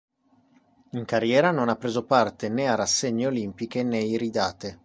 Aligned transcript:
In 0.93 1.05
carriera 1.05 1.51
non 1.51 1.69
ha 1.69 1.75
preso 1.75 2.05
parte 2.05 2.47
a 2.47 2.49
né 2.49 2.67
a 2.67 2.73
rassegne 2.73 3.27
olimpiche 3.27 3.83
né 3.83 3.99
iridate. 3.99 4.79